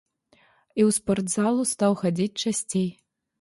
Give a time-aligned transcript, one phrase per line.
[0.35, 2.89] І ў спартзалу стаў хадзіць часцей.